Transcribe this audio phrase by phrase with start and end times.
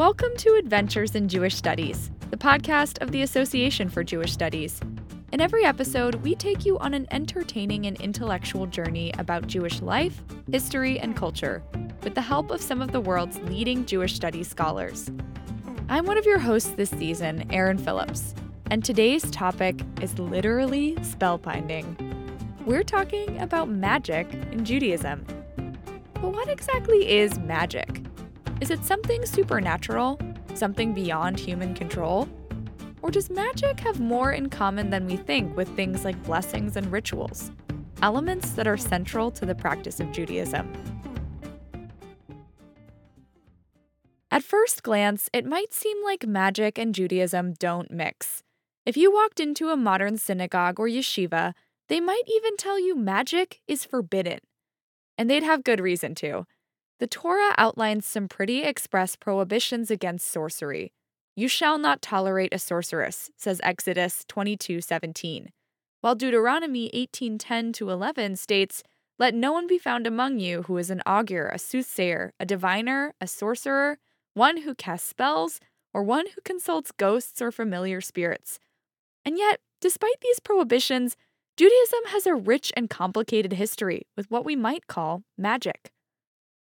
[0.00, 4.80] Welcome to Adventures in Jewish Studies, the podcast of the Association for Jewish Studies.
[5.30, 10.22] In every episode, we take you on an entertaining and intellectual journey about Jewish life,
[10.50, 11.62] history, and culture
[12.02, 15.10] with the help of some of the world's leading Jewish studies scholars.
[15.90, 18.34] I'm one of your hosts this season, Erin Phillips,
[18.70, 22.64] and today's topic is literally spellbinding.
[22.64, 25.26] We're talking about magic in Judaism.
[26.14, 27.99] But what exactly is magic?
[28.60, 30.20] Is it something supernatural?
[30.52, 32.28] Something beyond human control?
[33.00, 36.92] Or does magic have more in common than we think with things like blessings and
[36.92, 37.50] rituals?
[38.02, 40.70] Elements that are central to the practice of Judaism.
[44.30, 48.42] At first glance, it might seem like magic and Judaism don't mix.
[48.84, 51.54] If you walked into a modern synagogue or yeshiva,
[51.88, 54.40] they might even tell you magic is forbidden.
[55.16, 56.46] And they'd have good reason to.
[57.00, 60.92] The Torah outlines some pretty express prohibitions against sorcery.
[61.34, 65.50] You shall not tolerate a sorceress, says Exodus 22:17.
[66.02, 68.82] While Deuteronomy 18:10 to 11 states,
[69.18, 73.14] "Let no one be found among you who is an augur, a soothsayer, a diviner,
[73.18, 73.98] a sorcerer,
[74.34, 75.58] one who casts spells,
[75.94, 78.60] or one who consults ghosts or familiar spirits."
[79.24, 81.16] And yet, despite these prohibitions,
[81.56, 85.90] Judaism has a rich and complicated history with what we might call magic.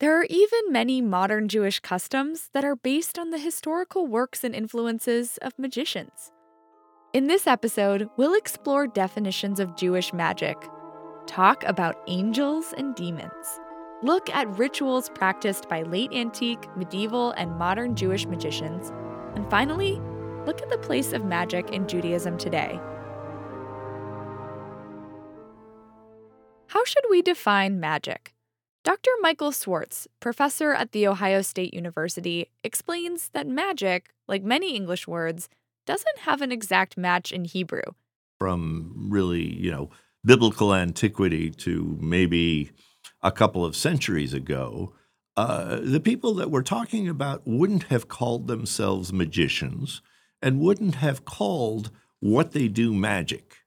[0.02, 4.52] There are even many modern Jewish customs that are based on the historical works and
[4.52, 6.32] influences of magicians.
[7.12, 10.56] In this episode, we'll explore definitions of Jewish magic,
[11.28, 13.60] talk about angels and demons,
[14.02, 18.90] look at rituals practiced by late antique, medieval, and modern Jewish magicians,
[19.36, 20.00] and finally,
[20.46, 22.80] look at the place of magic in Judaism today.
[26.66, 28.34] How should we define magic?
[28.84, 29.10] Dr.
[29.20, 35.48] Michael Swartz, professor at The Ohio State University, explains that magic, like many English words,
[35.86, 37.82] doesn't have an exact match in Hebrew.
[38.40, 39.90] From really, you know,
[40.24, 42.72] biblical antiquity to maybe
[43.22, 44.94] a couple of centuries ago,
[45.36, 50.02] uh, the people that we're talking about wouldn't have called themselves magicians
[50.42, 53.58] and wouldn't have called what they do magic.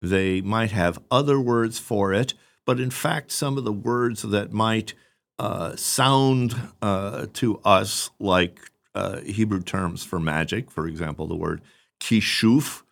[0.00, 2.32] They might have other words for it
[2.66, 4.92] but in fact, some of the words that might
[5.38, 8.58] uh, sound uh, to us like
[8.94, 11.62] uh, Hebrew terms for magic, for example, the word
[12.00, 12.82] kishuf,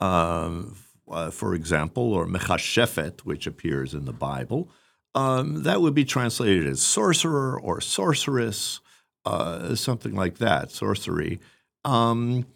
[0.00, 0.76] um,
[1.10, 4.68] uh, for example, or mechashefet, which appears in the Bible,
[5.14, 8.80] um, that would be translated as sorcerer or sorceress,
[9.24, 11.40] uh, something like that, sorcery.
[11.84, 12.46] Um,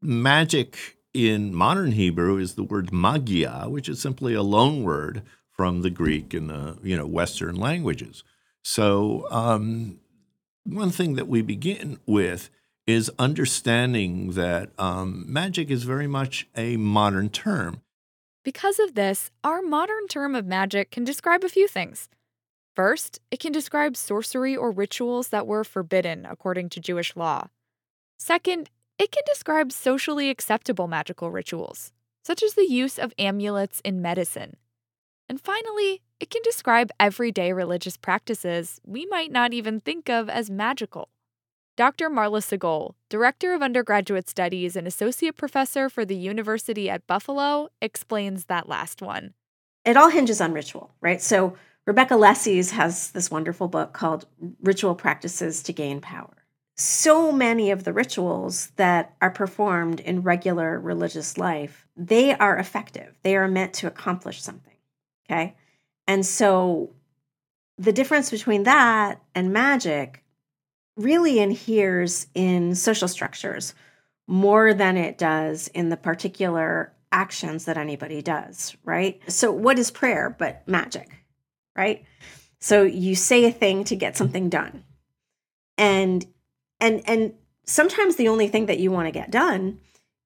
[0.00, 5.22] magic in modern Hebrew is the word magia, which is simply a loan word
[5.56, 8.22] from the Greek and the you know Western languages.
[8.62, 10.00] So um,
[10.64, 12.50] one thing that we begin with
[12.86, 17.82] is understanding that um, magic is very much a modern term.
[18.44, 22.08] Because of this, our modern term of magic can describe a few things.
[22.76, 27.48] First, it can describe sorcery or rituals that were forbidden according to Jewish law.
[28.18, 34.00] Second, it can describe socially acceptable magical rituals, such as the use of amulets in
[34.00, 34.56] medicine.
[35.28, 40.50] And finally, it can describe everyday religious practices we might not even think of as
[40.50, 41.08] magical.
[41.76, 42.08] Dr.
[42.08, 48.46] Marla Segol, Director of Undergraduate Studies and Associate Professor for the University at Buffalo, explains
[48.46, 49.34] that last one.
[49.84, 51.20] It all hinges on ritual, right?
[51.20, 54.26] So, Rebecca Lesses has this wonderful book called
[54.62, 56.46] Ritual Practices to Gain Power.
[56.76, 63.16] So many of the rituals that are performed in regular religious life, they are effective.
[63.22, 64.75] They are meant to accomplish something.
[65.28, 65.54] Okay.
[66.06, 66.90] And so
[67.78, 70.24] the difference between that and magic
[70.96, 73.74] really inheres in social structures
[74.26, 79.20] more than it does in the particular actions that anybody does, right?
[79.30, 81.10] So, what is prayer but magic,
[81.76, 82.04] right?
[82.60, 84.84] So, you say a thing to get something done.
[85.78, 86.26] And
[86.80, 87.34] and and
[87.66, 89.80] sometimes the only thing that you want to get done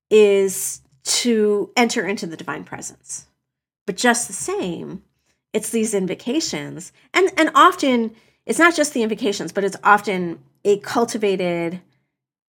[0.09, 3.27] is to enter into the divine presence
[3.91, 5.03] but just the same,
[5.53, 6.93] it's these invocations.
[7.13, 8.15] And and often
[8.47, 11.81] it's not just the invocations, but it's often a cultivated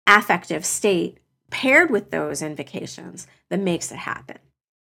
[0.05, 1.17] affective state
[1.49, 4.37] paired with those invocations that makes it happen.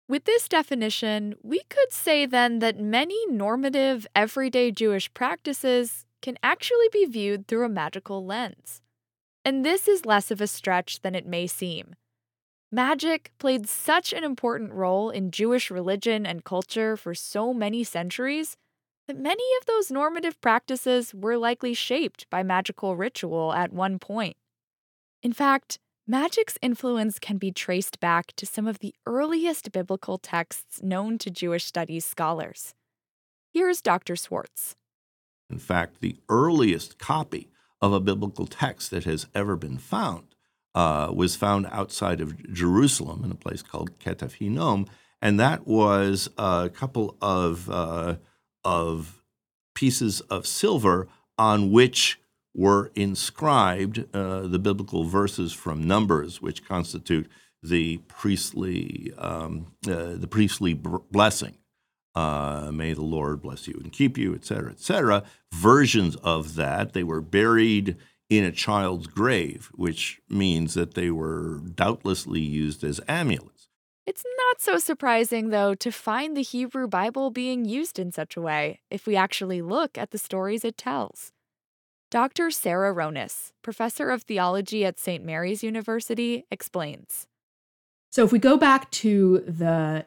[0.10, 6.90] With this definition, we could say then that many normative, everyday Jewish practices can actually
[6.92, 8.82] be viewed through a magical lens.
[9.46, 11.94] And this is less of a stretch than it may seem.
[12.74, 18.56] Magic played such an important role in Jewish religion and culture for so many centuries
[19.08, 24.38] that many of those normative practices were likely shaped by magical ritual at one point.
[25.22, 30.82] In fact, magic's influence can be traced back to some of the earliest biblical texts
[30.82, 32.74] known to Jewish studies scholars.
[33.54, 34.16] Here's Dr.
[34.16, 34.78] Swartz.
[35.50, 37.50] In fact, the earliest copy
[37.82, 40.31] of a biblical text that has ever been found
[40.76, 44.88] uh, was found outside of Jerusalem in a place called Ketef Hinnom,
[45.22, 48.16] and that was a couple of uh,
[48.64, 49.22] of
[49.76, 51.08] pieces of silver
[51.38, 52.20] on which
[52.54, 57.30] were inscribed uh, the biblical verses from Numbers, which constitute
[57.64, 61.58] the priestly um, uh, the priestly blessing.
[62.14, 65.24] Uh, may the Lord bless you and keep you, et cetera, et cetera.
[65.54, 66.92] Versions of that.
[66.92, 67.96] They were buried
[68.32, 73.68] in a child's grave, which means that they were doubtlessly used as amulets.
[74.08, 78.42] It's not so surprising, though, to find the Hebrew Bible being used in such a
[78.42, 81.34] way if we actually look at the stories it tells.
[82.10, 82.52] Dr.
[82.52, 85.26] Sarah Ronis, professor of theology at St.
[85.26, 87.28] Mary's University, explains.
[88.12, 90.06] So, if we go back to the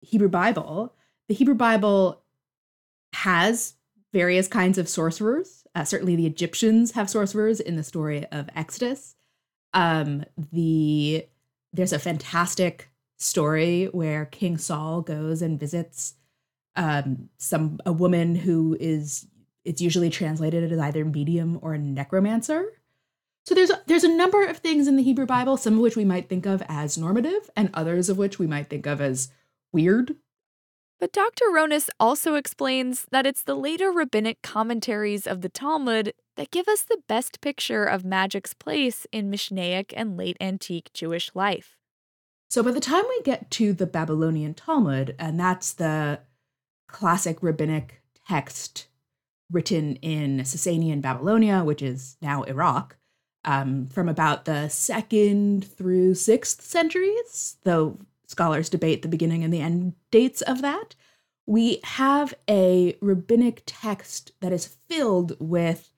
[0.00, 0.94] Hebrew Bible,
[1.28, 2.22] the Hebrew Bible
[3.12, 3.74] has
[4.12, 5.64] various kinds of sorcerers.
[5.74, 9.14] Uh, certainly, the Egyptians have sorcerers in the story of Exodus.
[9.74, 11.26] Um, the
[11.72, 16.14] there's a fantastic story where King Saul goes and visits
[16.76, 19.26] um, some a woman who is
[19.64, 22.64] it's usually translated as either medium or necromancer.
[23.44, 26.04] So there's there's a number of things in the Hebrew Bible, some of which we
[26.04, 29.30] might think of as normative, and others of which we might think of as
[29.72, 30.16] weird.
[31.00, 31.46] But Dr.
[31.46, 36.82] Ronis also explains that it's the later rabbinic commentaries of the Talmud that give us
[36.82, 41.76] the best picture of magic's place in Mishnaic and late antique Jewish life.
[42.48, 46.20] So by the time we get to the Babylonian Talmud, and that's the
[46.86, 48.86] classic rabbinic text
[49.50, 52.96] written in Sasanian Babylonia, which is now Iraq,
[53.44, 57.98] um, from about the second through sixth centuries, though
[58.32, 60.96] scholars debate the beginning and the end dates of that.
[61.46, 65.92] We have a rabbinic text that is filled with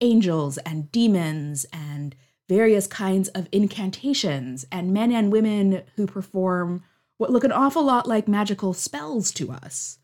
[0.00, 2.14] angels and demons and
[2.48, 6.82] various kinds of incantations and men and women who perform
[7.18, 9.98] what look an awful lot like magical spells to us.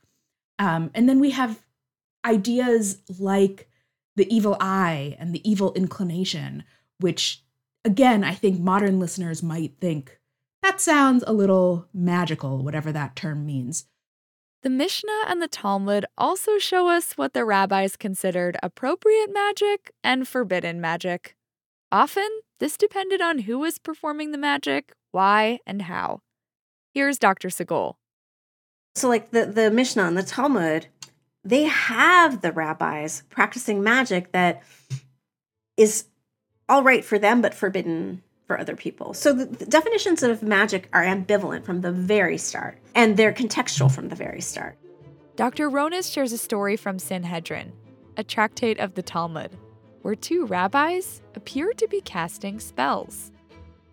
[0.58, 1.62] Um, and then we have
[2.24, 3.68] ideas like
[4.16, 6.64] the evil eye and the evil inclination,
[7.00, 7.42] which,
[7.84, 10.18] again, I think modern listeners might think
[10.62, 13.86] that sounds a little magical, whatever that term means.
[14.62, 20.26] The Mishnah and the Talmud also show us what the rabbis considered appropriate magic and
[20.28, 21.34] forbidden magic.
[21.90, 22.28] Often,
[22.60, 26.20] this depended on who was performing the magic, why, and how.
[26.94, 27.48] Here's Dr.
[27.48, 27.94] Segol.
[28.94, 30.86] So, like the, the Mishnah and the Talmud,
[31.42, 34.62] they have the rabbis practicing magic that
[35.76, 36.04] is
[36.68, 39.14] all right for them but forbidden for other people.
[39.14, 43.90] So the, the, definitions of magic are ambivalent from the very start and they're contextual
[43.90, 44.76] from the very start.
[45.36, 45.70] Dr.
[45.70, 47.72] Ronis shares a story from Sanhedrin,
[48.16, 49.56] a tractate of the Talmud,
[50.02, 53.32] where two rabbis appear to be casting spells.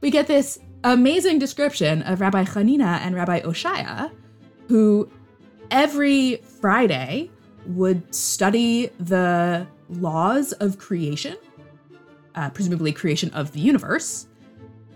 [0.02, 4.12] We get this amazing description of Rabbi Hanina and Rabbi Oshaya,
[4.68, 5.10] who
[5.72, 7.30] every Friday
[7.66, 11.38] would study the laws of creation,
[12.36, 14.28] uh, presumably creation of the universe,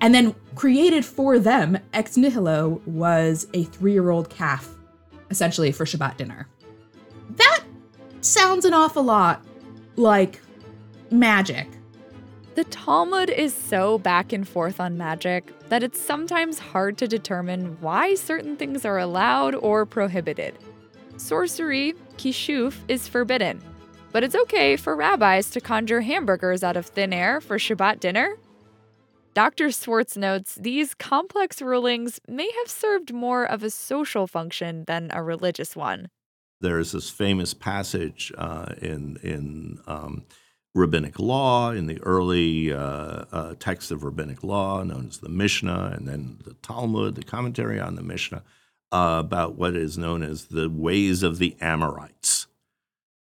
[0.04, 4.70] and then created for them ex nihilo was a three-year-old calf,
[5.32, 6.48] essentially for Shabbat dinner.
[7.38, 7.64] That
[8.20, 9.44] sounds an awful lot
[9.96, 10.42] like
[11.10, 11.70] magic.
[12.56, 17.78] The Talmud is so back and forth on magic that it's sometimes hard to determine
[17.80, 20.60] why certain things are allowed or prohibited.
[21.16, 23.62] Sorcery, kishuf, is forbidden,
[24.12, 28.38] but it's okay for rabbis to conjure hamburgers out of thin air for Shabbat dinner.
[29.34, 29.72] Dr.
[29.72, 35.24] Swartz notes these complex rulings may have served more of a social function than a
[35.24, 36.10] religious one.
[36.62, 40.26] There's this famous passage uh, in in um,
[40.76, 45.94] rabbinic law, in the early uh, uh, text of rabbinic law, known as the Mishnah,
[45.98, 48.44] and then the Talmud, the commentary on the Mishnah,
[48.92, 52.48] uh, about what is known as the ways of the Amorites.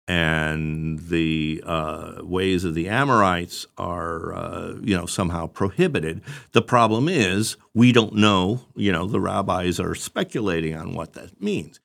[0.10, 6.22] And the uh, ways of the Amorites are, uh, you know, somehow prohibited.
[6.52, 8.62] The problem is we don't know.
[8.76, 11.80] You know, the rabbis are speculating on what that means.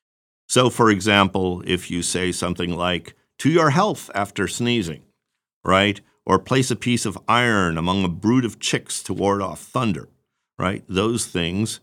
[0.47, 5.03] So, for example, if you say something like "to your health" after sneezing,
[5.63, 9.61] right, or place a piece of iron among a brood of chicks to ward off
[9.61, 10.09] thunder,
[10.57, 10.83] right?
[10.89, 11.79] Those things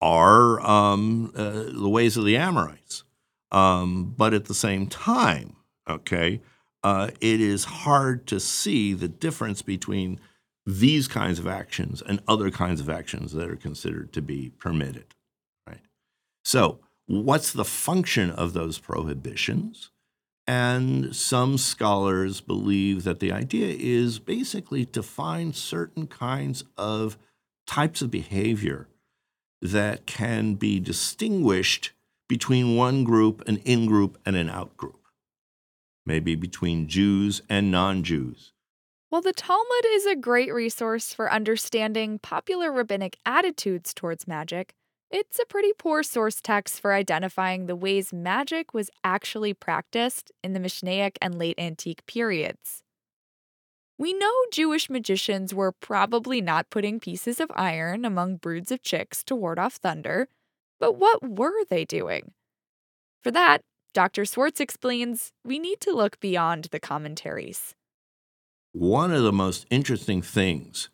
[0.00, 3.04] are um, uh, the ways of the Amorites.
[3.50, 5.56] Um, but at the same time,
[5.88, 6.40] okay,
[6.82, 10.20] uh, it is hard to see the difference between
[10.64, 15.14] these kinds of actions and other kinds of actions that are considered to be permitted.
[15.66, 15.80] Right.
[16.44, 19.90] So, what's the function of those prohibitions?
[20.46, 27.16] And some scholars believe that the idea is basically to find certain kinds of
[27.66, 28.88] types of behavior
[29.60, 31.92] that can be distinguished
[32.28, 35.01] between one group, an in group, and an out group,
[36.06, 38.52] maybe between Jews and non Jews.
[39.08, 44.74] While the Talmud is a great resource for understanding popular rabbinic attitudes towards magic,
[45.10, 50.54] it's a pretty poor source text for identifying the ways magic was actually practiced in
[50.54, 52.82] the Mishnaic and late antique periods.
[53.98, 59.22] We know Jewish magicians were probably not putting pieces of iron among broods of chicks
[59.24, 60.28] to ward off thunder,
[60.80, 62.32] but what were they doing?
[63.22, 63.60] For that,
[63.94, 64.24] Dr.
[64.24, 67.74] Swartz explains we need to look beyond the commentaries.
[68.72, 70.88] One of the most interesting things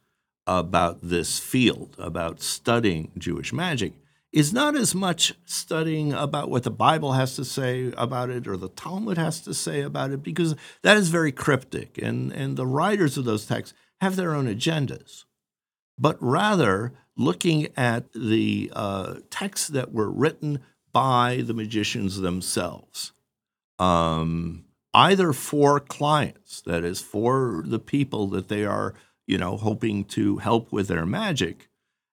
[0.49, 3.93] about this field, about studying Jewish magic,
[4.33, 8.57] is not as much studying about what the Bible has to say about it or
[8.57, 12.67] the Talmud has to say about it, because that is very cryptic, and, and the
[12.67, 15.25] writers of those texts have their own agendas.
[15.97, 20.61] But rather, looking at the uh, texts that were written
[20.99, 23.13] by the magicians themselves,
[23.79, 30.03] um, either for clients, that is, for the people that they are, you know, hoping
[30.03, 31.69] to help with their magic,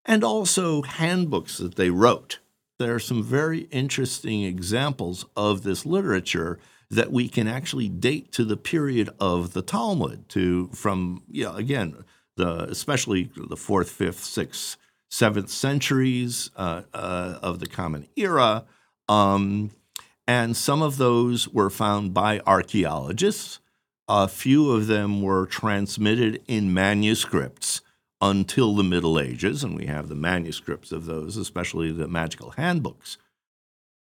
[0.05, 2.37] and also handbooks that they wrote.
[2.77, 6.59] There are some very interesting examples of this literature
[6.91, 12.05] that we can actually date to the period of the Talmud, to from know, again
[12.37, 14.77] the especially the fourth, fifth, sixth,
[15.09, 18.65] seventh centuries uh, uh, of the Common Era,
[19.07, 19.71] um,
[20.27, 23.59] and some of those were found by archaeologists.
[24.07, 27.81] A few of them were transmitted in manuscripts
[28.21, 33.17] until the Middle Ages, and we have the manuscripts of those, especially the magical handbooks.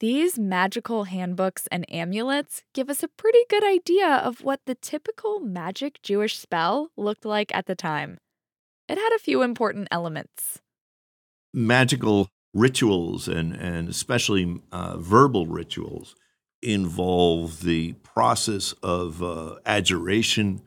[0.00, 5.40] These magical handbooks and amulets give us a pretty good idea of what the typical
[5.40, 8.18] magic Jewish spell looked like at the time.
[8.88, 10.60] It had a few important elements.
[11.54, 16.14] Magical rituals, and, and especially uh, verbal rituals,
[16.62, 20.62] involve the process of uh, adjuration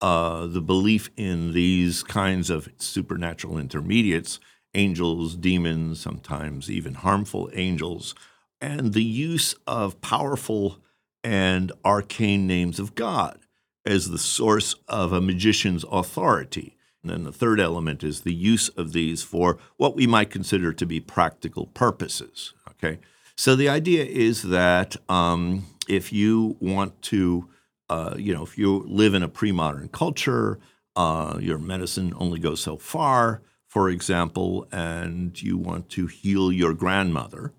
[0.00, 4.40] uh, the belief in these kinds of supernatural intermediates,
[4.74, 8.14] angels, demons, sometimes even harmful angels,
[8.60, 10.78] and the use of powerful
[11.22, 13.38] and arcane names of God
[13.84, 16.76] as the source of a magician's authority.
[17.02, 20.72] And then the third element is the use of these for what we might consider
[20.72, 22.52] to be practical purposes.
[22.70, 22.98] Okay,
[23.36, 27.48] so the idea is that um, if you want to
[27.90, 30.60] uh, you know, if you live in a pre-modern culture,
[30.94, 36.72] uh, your medicine only goes so far, for example, and you want to heal your
[36.72, 37.52] grandmother,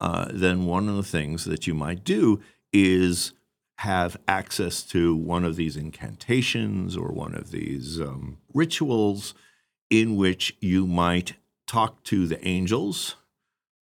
[0.00, 2.40] uh, then one of the things that you might do
[2.72, 3.32] is
[3.78, 9.34] have access to one of these incantations or one of these um, rituals
[9.90, 11.34] in which you might
[11.66, 13.16] talk to the angels,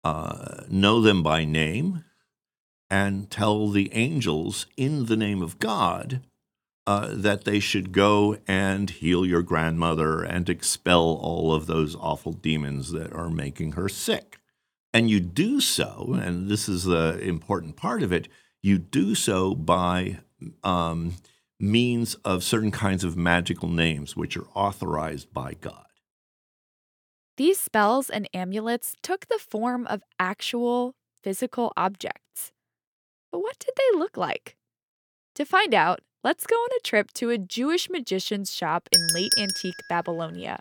[0.03, 2.05] uh, know them by name,
[2.91, 6.21] and tell the angels in the name of God
[6.87, 12.33] uh, that they should go and heal your grandmother and expel all of those awful
[12.33, 14.39] demons that are making her sick.
[14.93, 18.29] And you do so, and this is the important part of it,
[18.65, 20.21] you do so by
[20.63, 21.13] um,
[21.61, 25.85] means of certain kinds of magical names which are authorized by God.
[27.37, 32.53] These spells and amulets took the form of actual physical objects.
[33.31, 34.57] But what did they look like?
[35.35, 39.33] To find out, let's go on a trip to a Jewish magician's shop in late
[39.39, 40.61] antique Babylonia.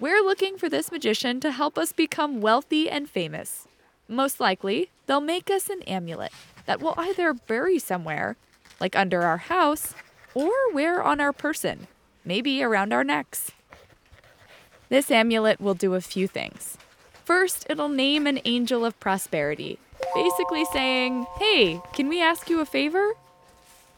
[0.00, 3.68] We're looking for this magician to help us become wealthy and famous.
[4.08, 6.32] Most likely, they'll make us an amulet
[6.66, 8.36] that we'll either bury somewhere,
[8.80, 9.94] like under our house,
[10.34, 11.86] or wear on our person,
[12.24, 13.50] maybe around our necks.
[14.88, 16.76] This amulet will do a few things.
[17.24, 19.78] First, it'll name an angel of prosperity,
[20.14, 23.12] basically saying, Hey, can we ask you a favor?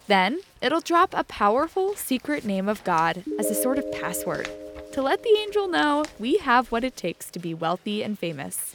[0.06, 4.48] Then, it'll drop a powerful secret name of God as a sort of password
[4.92, 8.74] to let the angel know we have what it takes to be wealthy and famous.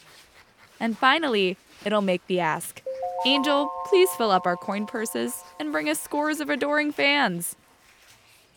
[0.80, 2.82] And finally, it'll make the ask
[3.24, 7.56] Angel, please fill up our coin purses and bring us scores of adoring fans.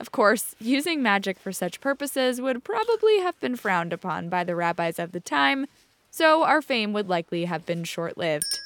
[0.01, 4.57] Of course, using magic for such purposes would probably have been frowned upon by the
[4.57, 5.67] rabbis of the time,
[6.11, 8.61] so our fame would likely have been short lived.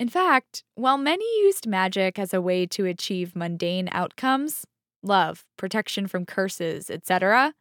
[0.00, 4.66] In fact, while many used magic as a way to achieve mundane outcomes,
[5.04, 7.54] love, protection from curses, etc.,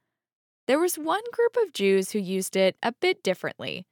[0.67, 3.85] there was one group of Jews who used it a bit differently.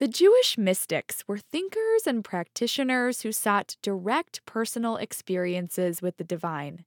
[0.00, 6.84] The Jewish mystics were thinkers and practitioners who sought direct personal experiences with the divine.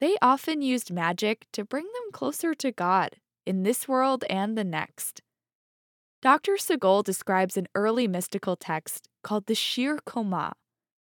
[0.00, 3.16] They often used magic to bring them closer to God
[3.46, 5.22] in this world and the next.
[6.20, 6.52] Dr.
[6.52, 10.52] Segol describes an early mystical text called the Shi'ur Qomah,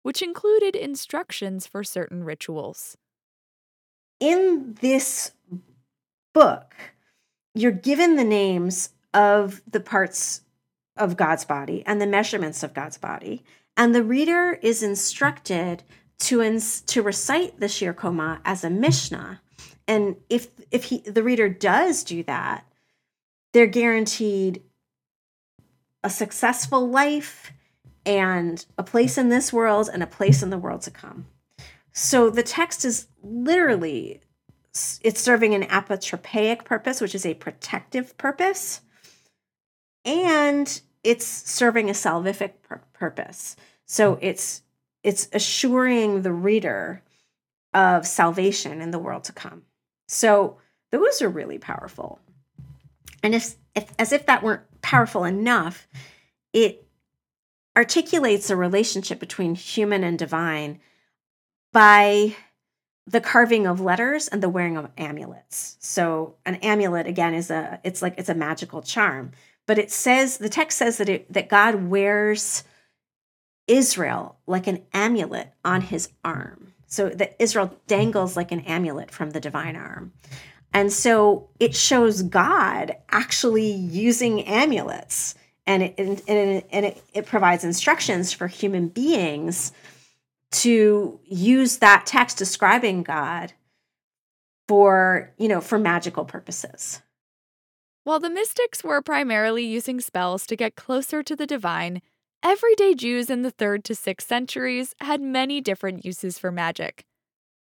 [0.01, 2.97] which included instructions for certain rituals.
[4.19, 5.31] In this
[6.33, 6.73] book,
[7.53, 10.41] you're given the names of the parts
[10.99, 13.43] of God's body and the measurements of God's body,
[13.75, 15.83] and the reader is instructed
[16.19, 19.41] to ins- to recite the Shi'ur Qomah as a Mishnah.
[19.87, 22.65] And if if he the reader does do that,
[23.53, 24.61] they're guaranteed
[26.03, 27.51] a successful life
[28.05, 31.27] and a place in this world and a place in the world to come.
[31.91, 34.21] So the text is literally
[35.01, 38.81] it's serving an apotropaic purpose, which is a protective purpose,
[40.05, 43.55] and it's serving a salvific pur- purpose.
[43.85, 44.61] So it's
[45.03, 47.01] it's assuring the reader
[47.73, 49.63] of salvation in the world to come.
[50.07, 50.57] So
[50.91, 52.19] those are really powerful.
[53.23, 55.87] And if, if as if that weren't powerful enough,
[56.53, 56.85] it
[57.77, 60.79] articulates a relationship between human and divine
[61.71, 62.35] by
[63.05, 65.77] the carving of letters and the wearing of amulets.
[65.79, 69.31] So an amulet again is a it's like it's a magical charm,
[69.69, 72.63] but it says the text says that it that God wears
[73.67, 76.73] Israel like an amulet on his arm.
[76.87, 80.11] So that Israel dangles like an amulet from the divine arm.
[80.73, 85.35] And so it shows God actually using amulets
[85.67, 89.71] and it, and, and, and it, it provides instructions for human beings
[90.63, 93.53] to use that text describing God
[94.67, 97.03] for, you know, for magical purposes.
[98.03, 102.01] While the mystics were primarily using spells to get closer to the divine,
[102.41, 107.05] everyday Jews in the 3rd to 6th centuries had many different uses for magic.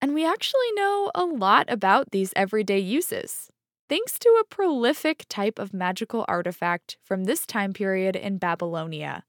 [0.01, 3.49] And we actually know a lot about these everyday uses,
[3.87, 9.23] thanks to a prolific type of magical artifact from this time period in Babylonia.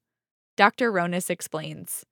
[0.56, 0.92] Dr.
[0.92, 2.04] Ronis explains.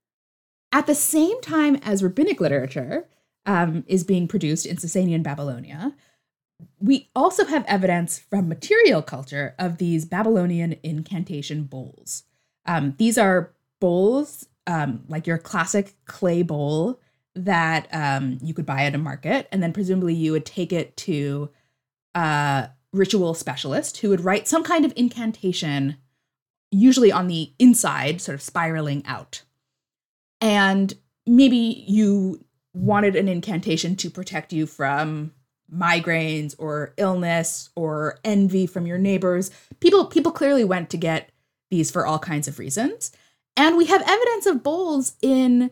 [0.73, 3.09] At the same time as rabbinic literature
[3.45, 5.95] um, is being produced in Sasanian Babylonia,
[6.81, 12.25] we also have evidence from material culture of these Babylonian incantation bowls.
[12.66, 17.01] Um, these are bowls, um, like your classic clay bowl
[17.35, 20.97] that um, you could buy at a market, and then presumably you would take it
[20.97, 21.51] to
[22.14, 25.97] a ritual specialist who would write some kind of incantation,
[26.71, 29.42] usually on the inside, sort of spiraling out.
[30.40, 30.94] And
[31.27, 32.44] maybe you
[32.75, 35.33] wanted an incantation to protect you from
[35.75, 39.51] migraines or illness or envy from your neighbors.
[39.81, 41.31] People people clearly went to get
[41.71, 43.13] these for all kinds of reasons.
[43.57, 45.71] And we have evidence of bowls in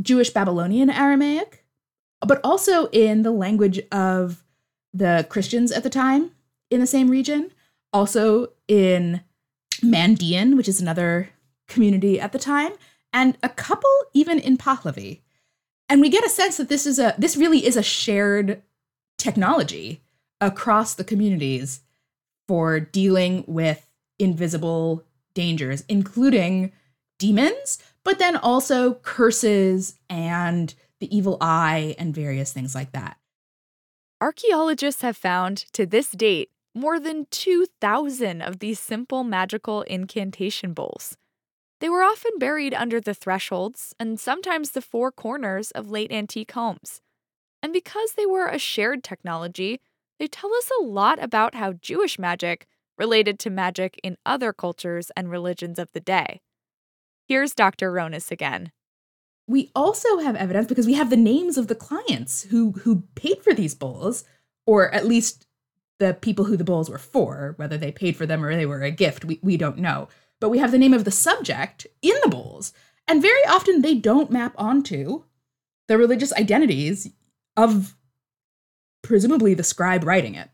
[0.00, 1.64] Jewish Babylonian Aramaic,
[2.20, 4.44] but also in the language of
[4.94, 6.30] the Christians at the time
[6.70, 7.50] in the same region,
[7.92, 9.22] also in
[9.82, 11.30] Mandean, which is another
[11.68, 12.72] community at the time,
[13.12, 15.20] and a couple even in Pahlavi.
[15.88, 18.62] And we get a sense that this is a this really is a shared
[19.26, 20.02] technology
[20.40, 21.80] across the communities
[22.46, 25.02] for dealing with invisible
[25.34, 26.72] dangers, including
[27.18, 33.16] demons, but then also curses and the evil eye and various things like that.
[34.20, 41.16] Archaeologists have found to this date more than 2,000 of these simple magical incantation bowls.
[41.80, 46.52] They were often buried under the thresholds and sometimes the four corners of late antique
[46.52, 47.00] homes.
[47.62, 49.80] And because they were a shared technology,
[50.18, 52.66] they tell us a lot about how Jewish magic
[52.98, 56.40] related to magic in other cultures and religions of the day.
[57.26, 57.92] Here's Dr.
[57.92, 58.72] Ronis again.
[59.48, 63.42] We also have evidence because we have the names of the clients who who paid
[63.42, 64.24] for these bowls,
[64.66, 65.46] or at least
[65.98, 68.82] the people who the bowls were for, whether they paid for them or they were
[68.82, 70.08] a gift, we, we don't know.
[70.40, 72.72] But we have the name of the subject in the bowls.
[73.08, 75.24] And very often they don't map onto
[75.88, 77.10] the religious identities
[77.56, 77.96] of
[79.02, 80.50] presumably the scribe writing it.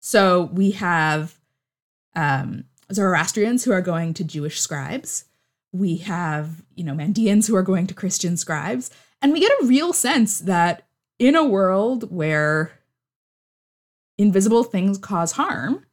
[0.00, 1.38] So we have
[2.14, 5.24] um, Zoroastrians who are going to Jewish scribes
[5.72, 8.90] we have, you know, Mandeans who are going to Christian scribes.
[9.20, 10.86] And we get a real sense that
[11.18, 12.72] in a world where
[14.16, 15.84] invisible things cause harm,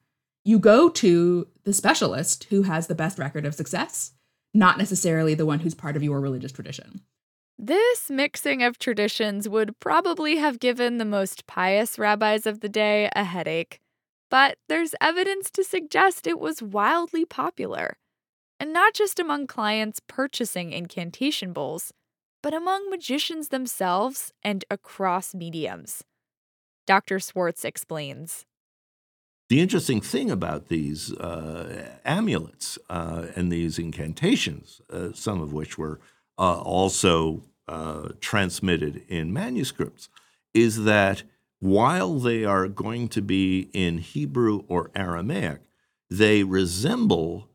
[0.44, 4.12] you go to the specialist who has the best record of success,
[4.54, 7.02] not necessarily the one who's part of your religious tradition.
[7.58, 13.10] This mixing of traditions would probably have given the most pious rabbis of the day
[13.16, 13.80] a headache,
[14.30, 17.98] but there's evidence to suggest it was wildly popular.
[18.60, 21.94] And not just among clients purchasing incantation bowls,
[22.44, 26.04] but among magicians themselves and across mediums.
[26.86, 27.20] Dr.
[27.20, 28.46] Swartz explains.
[29.48, 35.78] The interesting thing about these uh, amulets uh, and these incantations, uh, some of which
[35.78, 36.00] were
[36.38, 40.10] uh, also uh, transmitted in manuscripts,
[40.54, 41.24] is that
[41.60, 45.62] while they are going to be in Hebrew or Aramaic,
[46.10, 47.50] they resemble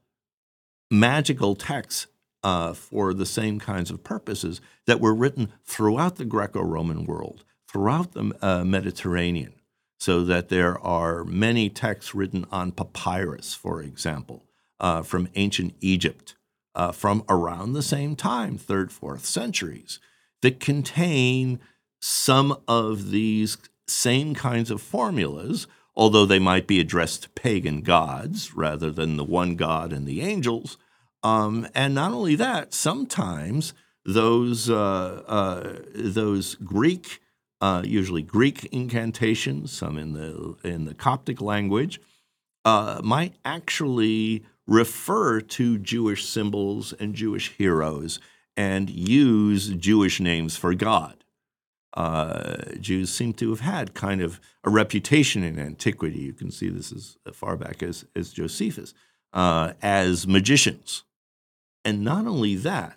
[0.90, 2.06] magical texts
[2.42, 7.44] uh, for the same kinds of purposes that were written throughout the Greco Roman world,
[7.68, 9.54] throughout the uh, Mediterranean,
[9.98, 14.46] so that there are many texts written on papyrus, for example,
[14.80, 16.34] uh, from ancient Egypt,
[16.74, 19.98] uh, from around the same time, third, fourth centuries,
[20.42, 21.60] that contain
[22.00, 28.54] some of these same kinds of formulas, although they might be addressed to pagan gods
[28.54, 30.78] rather than the one god and the angels.
[31.22, 37.20] Um, and not only that, sometimes those uh, uh, those Greek,
[37.60, 42.00] uh, usually Greek incantations, some in the in the Coptic language,
[42.64, 48.20] uh, might actually refer to Jewish symbols and Jewish heroes
[48.56, 51.24] and use Jewish names for God.
[51.92, 56.20] Uh, Jews seem to have had kind of a reputation in antiquity.
[56.20, 58.94] You can see this as far back as, as Josephus,
[59.32, 61.02] uh, as magicians.
[61.84, 62.96] And not only that,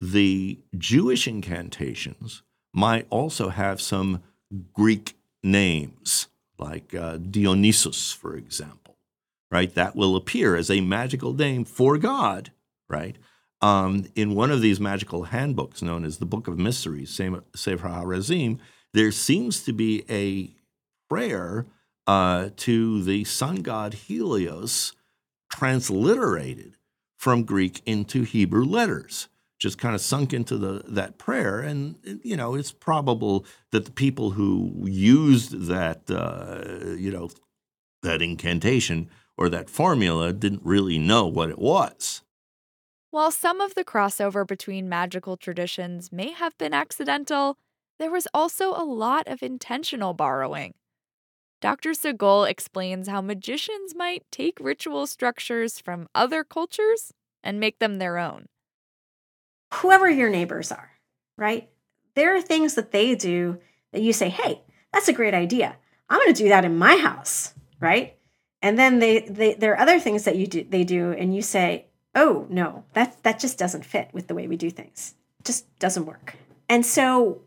[0.00, 2.42] the Jewish incantations
[2.74, 4.22] might also have some
[4.72, 6.26] Greek names,
[6.58, 8.85] like uh, Dionysus, for example,
[9.50, 9.74] right?
[9.74, 12.50] That will appear as a magical name for God,
[12.88, 13.16] right?
[13.62, 18.58] Um, in one of these magical handbooks known as the Book of Mysteries, Sefer HaRazim,
[18.92, 20.54] there seems to be a
[21.08, 21.66] prayer
[22.06, 24.92] uh, to the sun god Helios
[25.50, 26.76] transliterated
[27.16, 29.28] from Greek into Hebrew letters.
[29.58, 33.90] Just kind of sunk into the that prayer, and you know it's probable that the
[33.90, 37.30] people who used that uh, you know
[38.02, 42.22] that incantation or that formula didn't really know what it was.
[43.10, 47.56] While some of the crossover between magical traditions may have been accidental,
[47.98, 50.74] there was also a lot of intentional borrowing.
[51.62, 51.92] Dr.
[51.92, 58.18] Segol explains how magicians might take ritual structures from other cultures and make them their
[58.18, 58.46] own.
[59.74, 60.92] Whoever your neighbors are,
[61.38, 61.70] right?
[62.14, 63.58] There are things that they do
[63.92, 65.76] that you say, hey, that's a great idea.
[66.08, 68.16] I'm going to do that in my house, right?
[68.62, 71.42] And then they, they there are other things that you do they do and you
[71.42, 72.84] say, "Oh, no.
[72.94, 75.14] That that just doesn't fit with the way we do things.
[75.44, 76.36] Just doesn't work."
[76.68, 77.42] And so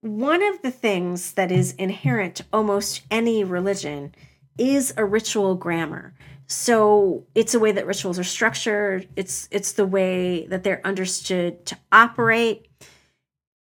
[0.00, 4.14] one of the things that is inherent to almost any religion
[4.58, 6.14] is a ritual grammar.
[6.46, 9.08] So it's a way that rituals are structured.
[9.16, 12.68] It's it's the way that they're understood to operate,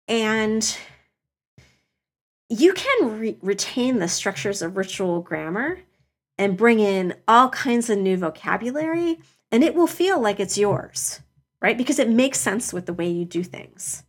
[0.08, 0.76] and
[2.50, 5.80] you can re- retain the structures of ritual grammar
[6.44, 9.18] and bring in all kinds of new vocabulary,
[9.50, 11.22] and it will feel like it's yours,
[11.62, 11.78] right?
[11.78, 14.04] Because it makes sense with the way you do things.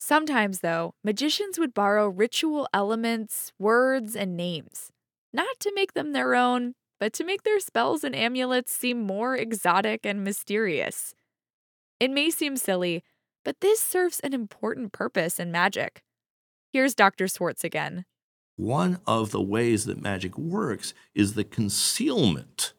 [0.00, 4.90] Sometimes, though, magicians would borrow ritual elements, words, and names,
[5.32, 9.36] not to make them their own, but to make their spells and amulets seem more
[9.36, 11.14] exotic and mysterious.
[12.00, 13.04] It may seem silly,
[13.44, 16.02] but this serves an important purpose in magic.
[16.72, 17.28] Here's Dr.
[17.28, 18.04] Swartz again.
[18.60, 22.74] One of the ways that magic works is the concealment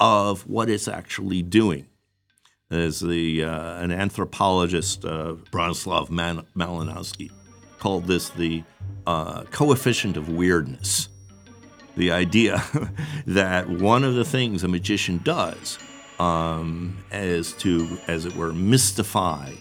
[0.00, 1.86] of what it's actually doing.
[2.72, 7.30] As the uh, an anthropologist, uh, Man- Malinowski,
[7.78, 8.64] called this the
[9.06, 11.08] uh, coefficient of weirdness.
[11.96, 12.64] The idea
[13.28, 15.78] that one of the things a magician does
[16.18, 19.52] um, is to, as it were, mystify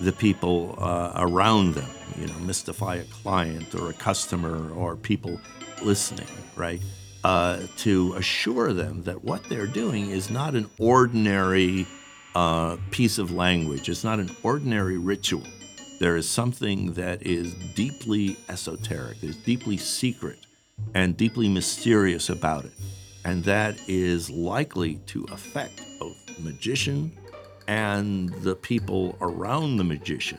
[0.00, 1.90] the people uh, around them.
[2.16, 5.40] You know, mystify a client or a customer or people
[5.82, 6.80] listening, right?
[7.24, 11.86] Uh, to assure them that what they're doing is not an ordinary
[12.34, 13.88] uh, piece of language.
[13.88, 15.44] It's not an ordinary ritual.
[16.00, 20.38] There is something that is deeply esoteric, is deeply secret,
[20.94, 22.72] and deeply mysterious about it.
[23.24, 27.12] And that is likely to affect both the magician
[27.66, 30.38] and the people around the magician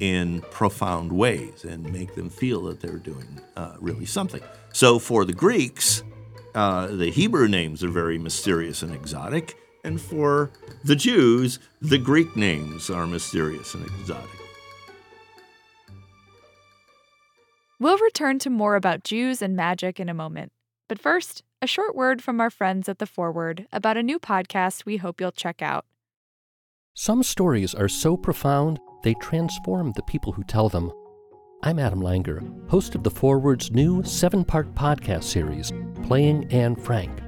[0.00, 4.42] in profound ways and make them feel that they're doing uh, really something.
[4.72, 6.02] So for the Greeks,
[6.54, 10.50] uh, the Hebrew names are very mysterious and exotic And for
[10.82, 14.30] the Jews, the Greek names are mysterious and exotic.
[17.78, 20.52] We'll return to more about Jews and magic in a moment.
[20.88, 24.86] But first, a short word from our friends at The Forward about a new podcast
[24.86, 25.84] we hope you'll check out.
[26.94, 30.90] Some stories are so profound, they transform the people who tell them.
[31.62, 35.72] I'm Adam Langer, host of The Forward's new seven part podcast series,
[36.04, 37.20] Playing Anne Frank.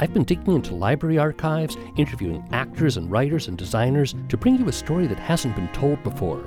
[0.00, 4.68] I've been digging into library archives, interviewing actors and writers and designers to bring you
[4.68, 6.42] a story that hasn't been told before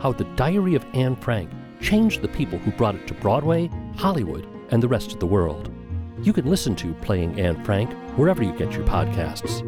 [0.00, 1.48] how the Diary of Anne Frank
[1.80, 5.72] changed the people who brought it to Broadway, Hollywood, and the rest of the world.
[6.20, 9.62] You can listen to Playing Anne Frank wherever you get your podcasts.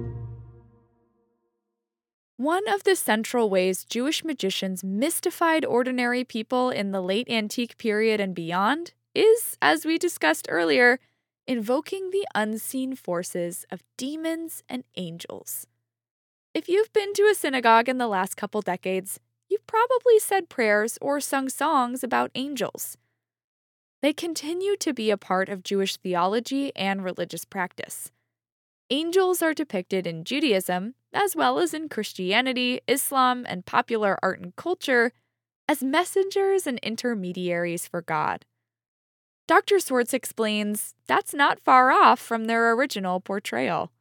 [2.39, 8.21] One of the central ways Jewish magicians mystified ordinary people in the late antique period
[8.21, 11.01] and beyond is, as we discussed earlier,
[11.49, 15.67] invoking the unseen forces of demons and angels.
[16.55, 20.97] If you've been to a synagogue in the last couple decades, you've probably said prayers
[21.01, 22.97] or sung songs about angels.
[24.01, 28.13] They continue to be a part of Jewish theology and religious practice.
[28.91, 34.57] Angels are depicted in Judaism, as well as in Christianity, Islam, and popular art and
[34.57, 35.13] culture,
[35.69, 38.47] as messengers and intermediaries for God.
[39.47, 39.79] Dr.
[39.79, 43.93] Swartz explains that's not far off from their original portrayal.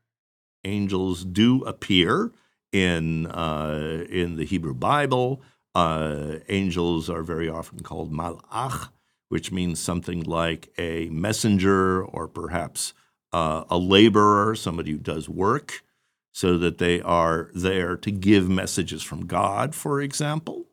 [0.63, 2.31] Angels do appear
[2.71, 5.41] in uh, in the Hebrew Bible.
[5.75, 8.89] Uh, angels are very often called malach,
[9.27, 12.93] which means something like a messenger or perhaps
[13.33, 15.83] uh, a laborer, somebody who does work,
[16.31, 20.65] so that they are there to give messages from God, for example.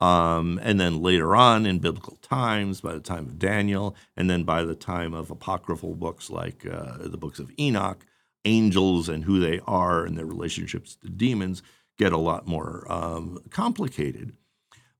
[0.00, 4.42] Um, and then later on in biblical times, by the time of Daniel, and then
[4.42, 8.04] by the time of apocryphal books like uh, the books of Enoch,
[8.44, 11.62] angels and who they are and their relationships to demons
[11.98, 14.32] get a lot more um, complicated.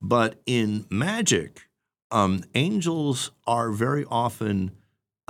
[0.00, 1.62] But in magic,
[2.10, 4.72] um, angels are very often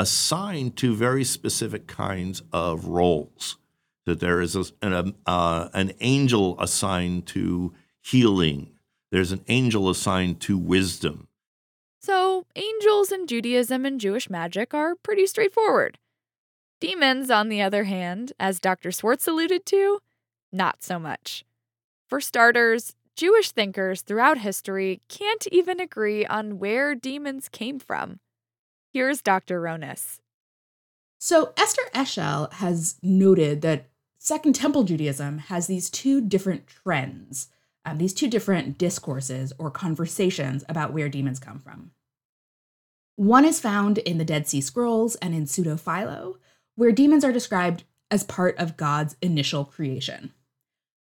[0.03, 3.57] assigned to very specific kinds of roles.
[4.05, 8.73] That there is a, an, uh, an angel assigned to healing
[9.13, 11.29] there's an angel assigned to wisdom.
[12.01, 15.99] So, angels in Judaism and Jewish magic are pretty straightforward.
[16.81, 18.91] Demons, on the other hand, as Dr.
[18.91, 20.01] Swartz alluded to,
[20.51, 21.45] not so much.
[22.09, 28.19] For starters, Jewish thinkers throughout history can't even agree on where demons came from.
[28.93, 29.61] Here's Dr.
[29.61, 30.21] Ronis.
[31.19, 37.49] So, Esther Eshel has noted that Second Temple Judaism has these two different trends
[37.85, 41.91] um, these two different discourses or conversations about where demons come from.
[43.17, 46.39] One is found in the Dead Sea Scrolls and in Pseudo Philo,
[46.77, 50.33] where demons are described as part of God's initial creation.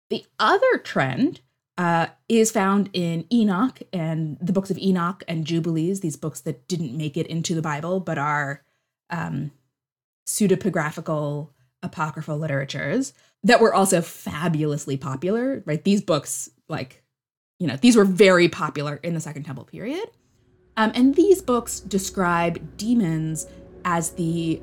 [0.09, 1.41] The other trend
[1.77, 6.67] uh, is found in Enoch and the books of Enoch and Jubilees, these books that
[6.67, 8.63] didn't make it into the Bible but are
[9.09, 9.51] um,
[10.27, 11.49] pseudepigraphical
[11.81, 15.83] apocryphal literatures that were also fabulously popular, right?
[15.83, 17.03] These books like,
[17.59, 20.09] you know, these were very popular in the Second Temple period.
[20.77, 23.47] Um, and these books describe demons
[23.85, 24.61] as the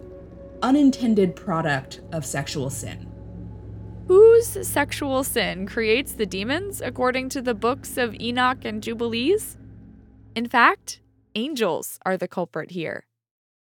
[0.63, 3.10] unintended product of sexual sin.
[4.11, 9.57] Whose sexual sin creates the demons, according to the books of Enoch and Jubilees?
[10.35, 11.01] In fact,
[11.37, 13.07] angels are the culprit here.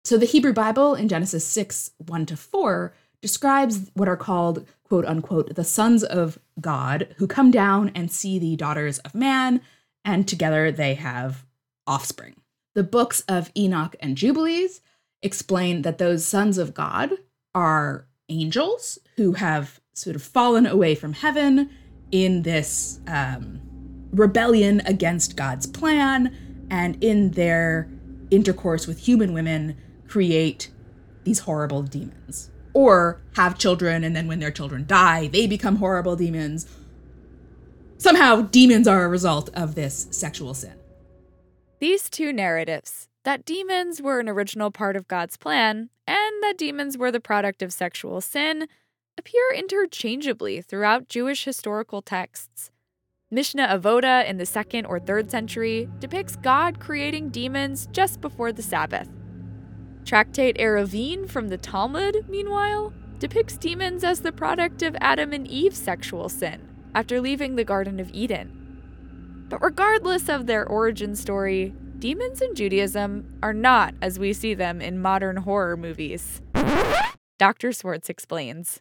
[0.04, 5.06] So the Hebrew Bible in Genesis 6 1 to 4 describes what are called, quote
[5.06, 9.62] unquote, the sons of God who come down and see the daughters of man,
[10.04, 11.46] and together they have
[11.86, 12.36] offspring.
[12.74, 14.82] The books of Enoch and Jubilees
[15.22, 17.12] explain that those sons of God
[17.54, 21.70] are angels who have sort of fallen away from heaven
[22.12, 23.60] in this um,
[24.12, 26.36] rebellion against God's plan,
[26.70, 27.88] and in their
[28.30, 30.70] intercourse with human women, create
[31.24, 36.14] these horrible demons or have children and then when their children die, they become horrible
[36.14, 36.66] demons.
[37.96, 40.74] Somehow, demons are a result of this sexual sin.
[41.80, 46.98] These two narratives that demons were an original part of God's plan and that demons
[46.98, 48.68] were the product of sexual sin
[49.18, 52.70] appear interchangeably throughout Jewish historical texts.
[53.30, 58.62] Mishnah Avoda in the 2nd or 3rd century depicts God creating demons just before the
[58.62, 59.08] Sabbath.
[60.04, 65.78] Tractate Eruvin from the Talmud, meanwhile, depicts demons as the product of Adam and Eve's
[65.78, 69.46] sexual sin after leaving the Garden of Eden.
[69.48, 74.80] But regardless of their origin story, demons in Judaism are not as we see them
[74.80, 76.40] in modern horror movies.
[77.38, 77.72] Dr.
[77.72, 78.80] Swartz explains.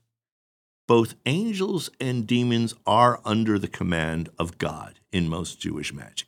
[0.88, 6.28] Both angels and demons are under the command of God in most Jewish magic.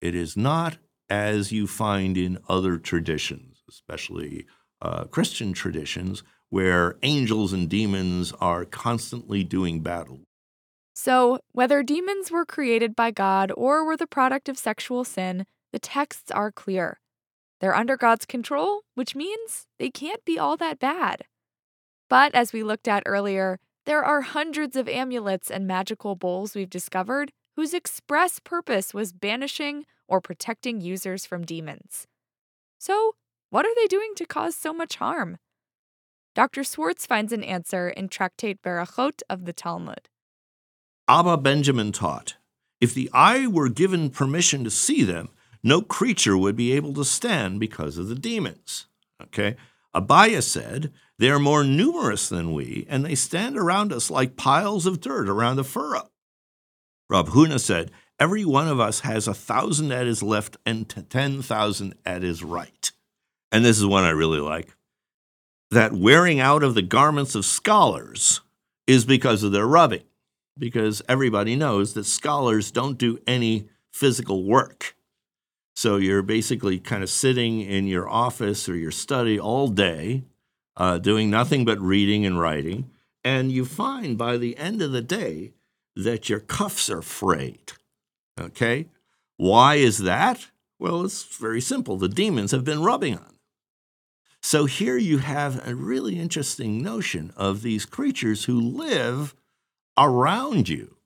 [0.00, 0.76] It is not
[1.08, 4.46] as you find in other traditions, especially
[4.82, 10.20] uh, Christian traditions, where angels and demons are constantly doing battle.
[10.94, 15.78] So, whether demons were created by God or were the product of sexual sin, the
[15.78, 17.00] texts are clear.
[17.60, 21.24] They're under God's control, which means they can't be all that bad.
[22.08, 26.68] But as we looked at earlier, there are hundreds of amulets and magical bowls we've
[26.68, 32.06] discovered whose express purpose was banishing or protecting users from demons.
[32.78, 33.14] So,
[33.48, 35.38] what are they doing to cause so much harm?
[36.34, 36.64] Dr.
[36.64, 40.10] Swartz finds an answer in Tractate Berachot of the Talmud.
[41.08, 42.34] Abba Benjamin taught
[42.82, 45.30] if the eye were given permission to see them,
[45.62, 48.86] no creature would be able to stand because of the demons.
[49.22, 49.56] Okay?
[49.94, 54.86] Abaye said, They are more numerous than we, and they stand around us like piles
[54.86, 56.10] of dirt around a furrow.
[57.08, 61.40] Rav Huna said, Every one of us has a thousand at his left and ten
[61.40, 62.90] thousand at his right.
[63.52, 64.74] And this is one I really like.
[65.70, 68.40] That wearing out of the garments of scholars
[68.86, 70.02] is because of their rubbing,
[70.58, 74.96] because everybody knows that scholars don't do any physical work.
[75.78, 80.24] So you're basically kind of sitting in your office or your study all day,
[80.76, 82.90] uh, doing nothing but reading and writing.
[83.22, 85.52] And you find by the end of the day
[85.94, 87.74] that your cuffs are frayed.
[88.40, 88.88] Okay?
[89.36, 90.48] Why is that?
[90.80, 91.96] Well, it's very simple.
[91.96, 93.36] The demons have been rubbing on.
[94.42, 99.32] So here you have a really interesting notion of these creatures who live
[99.96, 100.96] around you,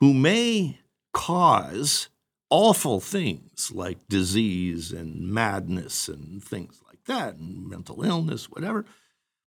[0.00, 0.80] who may
[1.12, 2.08] cause
[2.52, 8.84] awful things like disease and madness and things like that, and mental illness, whatever.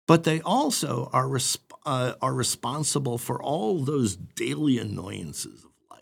[0.07, 6.01] But they also are, resp- uh, are responsible for all those daily annoyances of life.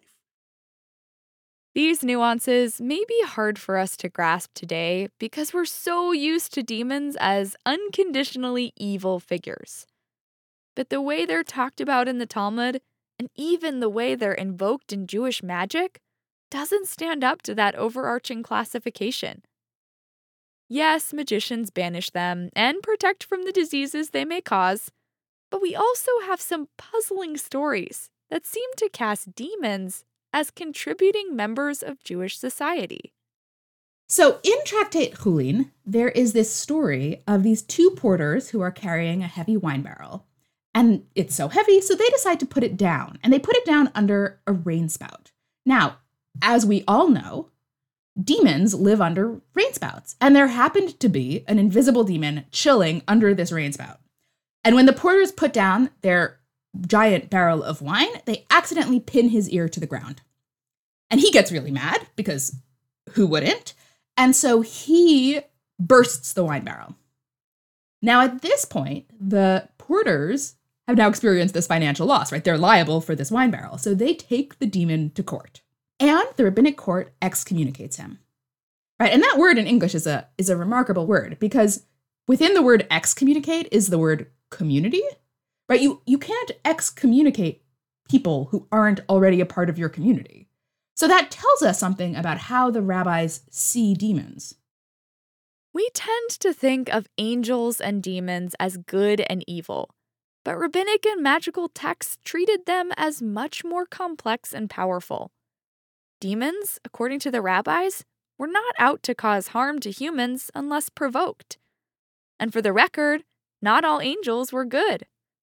[1.75, 6.63] These nuances may be hard for us to grasp today because we're so used to
[6.63, 9.85] demons as unconditionally evil figures.
[10.73, 12.79] But the way they're talked about in the Talmud,
[13.19, 15.99] and even the way they're invoked in Jewish magic,
[16.53, 19.41] doesn't stand up to that overarching classification.
[20.69, 24.91] Yes, magicians banish them and protect from the diseases they may cause,
[25.49, 31.81] but we also have some puzzling stories that seem to cast demons as contributing members
[31.81, 33.13] of Jewish society.
[34.07, 39.23] So, in Tractate Chulin, there is this story of these two porters who are carrying
[39.23, 40.27] a heavy wine barrel.
[40.75, 43.65] And it's so heavy, so they decide to put it down, and they put it
[43.65, 45.31] down under a rain spout.
[45.65, 45.97] Now,
[46.41, 47.49] as we all know,
[48.21, 50.15] demons live under rainspouts.
[50.21, 53.97] And there happened to be an invisible demon chilling under this rainspout.
[54.63, 56.39] And when the porters put down their
[56.87, 60.21] giant barrel of wine, they accidentally pin his ear to the ground.
[61.09, 62.55] And he gets really mad because
[63.11, 63.73] who wouldn't?
[64.17, 65.41] And so he
[65.79, 66.95] bursts the wine barrel.
[68.01, 70.55] Now, at this point, the porters
[70.87, 72.43] have now experienced this financial loss, right?
[72.43, 73.77] They're liable for this wine barrel.
[73.77, 75.61] So they take the demon to court
[76.03, 78.19] and the rabbinic court excommunicates him.
[78.99, 79.13] Right?
[79.13, 81.85] And that word in English is a is a remarkable word because
[82.27, 85.01] within the word excommunicate is the word community.
[85.69, 85.81] Right?
[85.81, 87.63] You you can't excommunicate
[88.09, 90.49] people who aren't already a part of your community.
[90.95, 94.55] So that tells us something about how the rabbis see demons.
[95.73, 99.95] We tend to think of angels and demons as good and evil,
[100.43, 105.31] but rabbinic and magical texts treated them as much more complex and powerful.
[106.23, 108.05] Demons, according to the rabbis,
[108.37, 111.57] were not out to cause harm to humans unless provoked.
[112.39, 113.25] And for the record,
[113.61, 115.05] not all angels were good.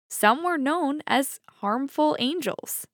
[0.09, 2.85] Some were known as harmful angels.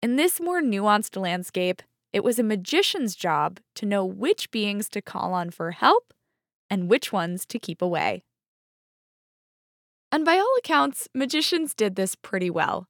[0.00, 5.02] In this more nuanced landscape, it was a magician's job to know which beings to
[5.02, 6.14] call on for help
[6.70, 8.22] and which ones to keep away.
[10.12, 12.86] And by all accounts, magicians did this pretty well.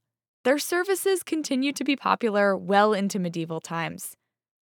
[0.48, 4.16] Their services continued to be popular well into medieval times.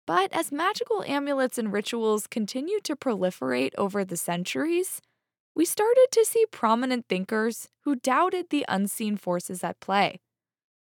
[0.04, 5.00] But as magical amulets and rituals continued to proliferate over the centuries,
[5.54, 10.18] we started to see prominent thinkers who doubted the unseen forces at play.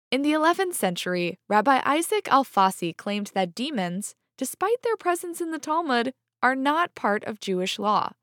[0.09, 5.59] In the 11th century, Rabbi Isaac Alfasi claimed that demons, despite their presence in the
[5.59, 8.13] Talmud, are not part of Jewish law.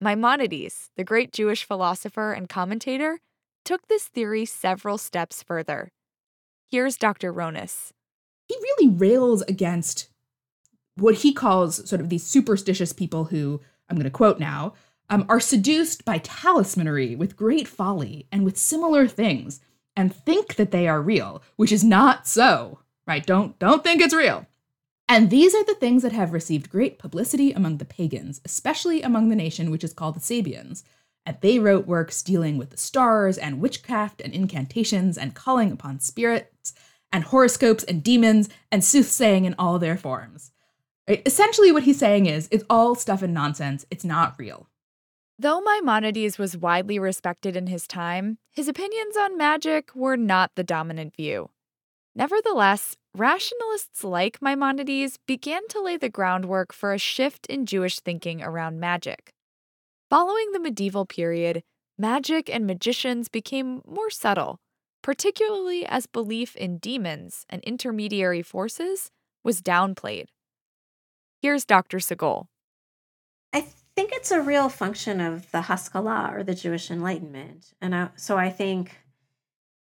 [0.00, 3.20] Maimonides, the great Jewish philosopher and commentator,
[3.64, 5.92] took this theory several steps further.
[6.70, 7.32] Here's Dr.
[7.32, 7.92] Ronis.
[8.46, 10.08] He really rails against
[10.96, 14.74] what he calls sort of these superstitious people who, I'm going to quote now,
[15.08, 19.60] um, are seduced by talismanry with great folly and with similar things
[19.96, 23.26] and think that they are real, which is not so, right?
[23.26, 24.46] Don't don't think it's real.
[25.08, 29.28] And these are the things that have received great publicity among the pagans, especially among
[29.28, 30.84] the nation which is called the Sabians.
[31.26, 36.00] And they wrote works dealing with the stars and witchcraft and incantations and calling upon
[36.00, 36.72] spirits
[37.12, 40.52] and horoscopes and demons and soothsaying in all their forms.
[41.08, 41.22] Right?
[41.26, 44.68] Essentially, what he's saying is it's all stuff and nonsense, it's not real.
[45.38, 50.62] Though Maimonides was widely respected in his time, his opinions on magic were not the
[50.62, 51.50] dominant view.
[52.14, 58.42] Nevertheless, rationalists like Maimonides began to lay the groundwork for a shift in Jewish thinking
[58.42, 59.32] around magic.
[60.10, 61.62] Following the medieval period,
[61.96, 64.58] magic and magicians became more subtle,
[65.04, 69.12] particularly as belief in demons and intermediary forces
[69.44, 70.24] was downplayed.
[71.40, 71.98] Here's Dr.
[71.98, 72.46] Segol.
[73.52, 73.60] I
[73.94, 77.72] think it's a real function of the Haskalah or the Jewish Enlightenment.
[77.80, 78.98] And I, so I think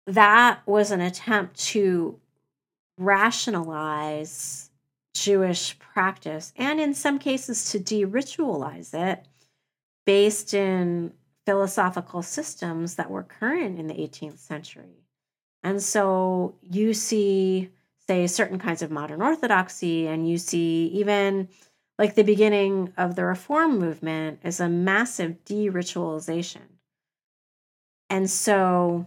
[0.06, 2.20] that was an attempt to
[3.00, 4.70] rationalize
[5.16, 9.26] Jewish practice and in some cases to de ritualize it
[10.10, 11.14] based in
[11.46, 15.06] philosophical systems that were current in the 18th century.
[15.62, 17.70] And so you see,
[18.08, 21.48] say, certain kinds of modern orthodoxy, and you see even
[22.00, 26.80] like the beginning of the reform movement is a massive de-ritualization
[28.10, 29.06] and so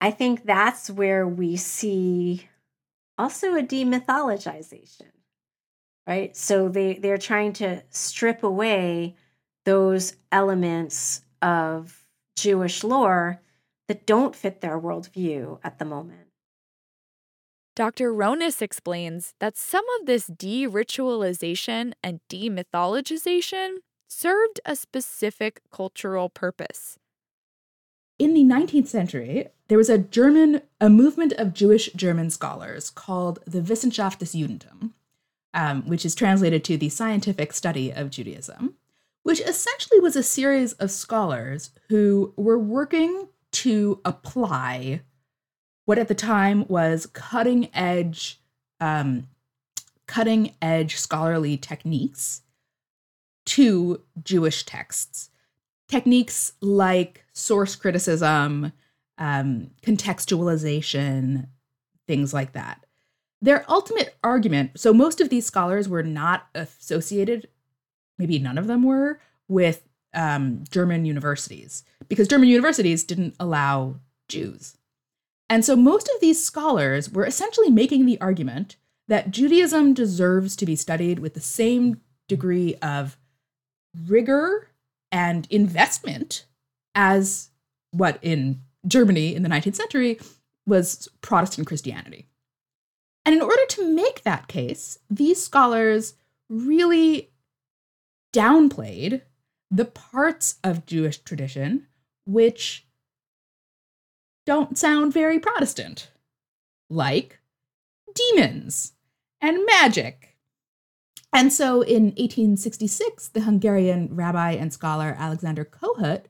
[0.00, 2.48] i think that's where we see
[3.18, 5.10] also a demythologization
[6.06, 9.14] right so they they're trying to strip away
[9.64, 13.40] those elements of jewish lore
[13.88, 16.28] that don't fit their worldview at the moment
[17.74, 18.12] Dr.
[18.12, 23.76] Ronis explains that some of this de ritualization and demythologization
[24.08, 26.98] served a specific cultural purpose.
[28.18, 33.38] In the 19th century, there was a German, a movement of Jewish German scholars called
[33.46, 34.92] the Wissenschaft des Judentum,
[35.54, 38.74] um, which is translated to the scientific study of Judaism,
[39.22, 45.02] which essentially was a series of scholars who were working to apply
[45.84, 48.40] what at the time was cutting edge
[48.80, 49.28] um,
[50.06, 52.42] cutting edge scholarly techniques
[53.46, 55.30] to Jewish texts.
[55.88, 58.72] Techniques like source criticism,
[59.18, 61.48] um, contextualization,
[62.06, 62.84] things like that.
[63.42, 67.48] Their ultimate argument so, most of these scholars were not associated,
[68.18, 73.96] maybe none of them were, with um, German universities because German universities didn't allow
[74.28, 74.76] Jews.
[75.50, 78.76] And so most of these scholars were essentially making the argument
[79.08, 83.18] that Judaism deserves to be studied with the same degree of
[84.06, 84.68] rigor
[85.10, 86.46] and investment
[86.94, 87.50] as
[87.90, 90.18] what in Germany in the 19th century
[90.66, 92.28] was Protestant Christianity.
[93.24, 96.14] And in order to make that case, these scholars
[96.48, 97.30] really
[98.32, 99.22] downplayed
[99.70, 101.86] the parts of Jewish tradition
[102.24, 102.86] which
[104.44, 106.10] don't sound very Protestant,
[106.90, 107.40] like
[108.14, 108.92] demons
[109.40, 110.36] and magic.
[111.32, 116.24] And so in 1866, the Hungarian rabbi and scholar Alexander Kohut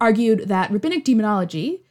[0.00, 1.82] argued that rabbinic demonology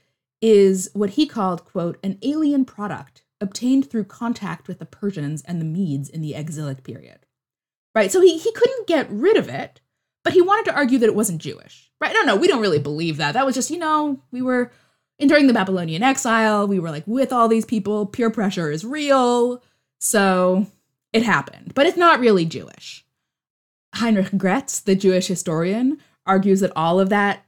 [0.42, 5.60] is what he called, quote, an alien product obtained through contact with the Persians and
[5.60, 7.26] the Medes in the exilic period.
[7.94, 8.12] Right?
[8.12, 9.82] So he, he couldn't get rid of it,
[10.24, 11.92] but he wanted to argue that it wasn't Jewish.
[12.02, 12.14] Right?
[12.14, 13.34] No, no, we don't really believe that.
[13.34, 14.72] That was just, you know, we were
[15.20, 18.84] and during the Babylonian exile, we were like with all these people, peer pressure is
[18.84, 19.64] real.
[20.00, 20.68] So
[21.14, 23.06] it happened, but it's not really Jewish.
[23.96, 27.46] Heinrich Graetz, the Jewish historian, argues that all of that,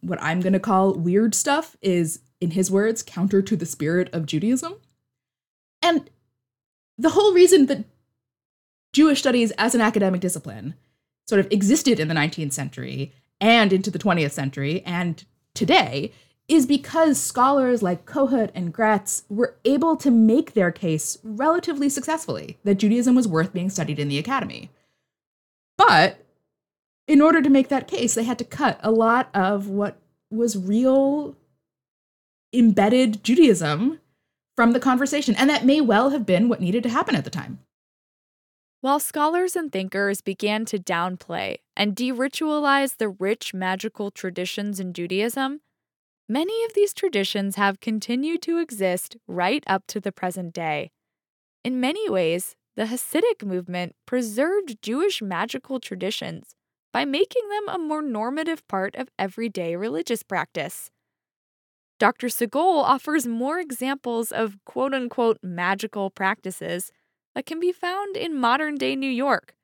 [0.00, 4.10] what I'm going to call weird stuff, is, in his words, counter to the spirit
[4.12, 4.74] of Judaism.
[5.86, 6.10] And
[6.98, 7.84] the whole reason that
[8.92, 10.74] Jewish studies as an academic discipline
[11.28, 15.24] sort of existed in the 19th century and into the 20th century and
[15.54, 16.12] today
[16.48, 22.58] is because scholars like Kohut and Graetz were able to make their case relatively successfully
[22.64, 24.70] that Judaism was worth being studied in the academy.
[25.76, 26.24] But
[27.06, 29.98] in order to make that case, they had to cut a lot of what
[30.30, 31.36] was real
[32.52, 34.00] embedded Judaism
[34.56, 35.34] from the conversation.
[35.36, 37.60] And that may well have been what needed to happen at the time.
[38.80, 44.92] While scholars and thinkers began to downplay and de ritualize the rich magical traditions in
[44.92, 45.60] Judaism,
[46.28, 50.90] Many of these traditions have continued to exist right up to the present day.
[51.62, 56.56] In many ways, the Hasidic movement preserved Jewish magical traditions
[56.92, 60.90] by making them a more normative part of everyday religious practice.
[61.98, 62.26] Dr.
[62.26, 66.92] Segol offers more examples of quote unquote magical practices
[67.34, 69.54] that can be found in modern day New York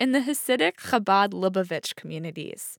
[0.00, 2.78] in the Hasidic Chabad Lubavitch communities.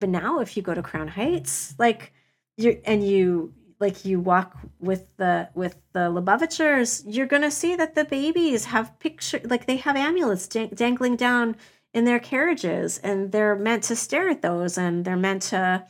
[0.00, 2.12] But now, if you go to Crown Heights, like
[2.56, 7.94] you and you like you walk with the with the Lubavitchers, you're gonna see that
[7.94, 11.56] the babies have picture like they have amulets dang- dangling down
[11.94, 15.84] in their carriages, and they're meant to stare at those, and they're meant to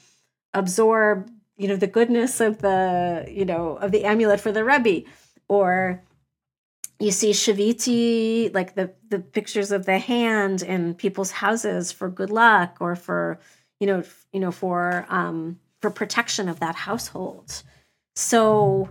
[0.55, 5.03] absorb you know the goodness of the you know of the amulet for the rebbe.
[5.49, 6.03] Or
[7.01, 12.31] you see shiviti like the the pictures of the hand in people's houses for good
[12.31, 13.41] luck or for
[13.81, 14.03] you know
[14.33, 17.63] you know for um for protection of that household.
[18.15, 18.89] So